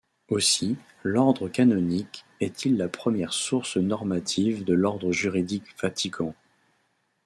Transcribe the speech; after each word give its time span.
Aussi, 0.29 0.77
l'ordre 1.03 1.47
canonique 1.47 2.25
est-il 2.39 2.75
la 2.75 2.87
première 2.89 3.33
source 3.33 3.77
normative 3.77 4.63
de 4.63 4.73
l'ordre 4.73 5.11
juridique 5.11 5.79
vatican. 5.79 6.33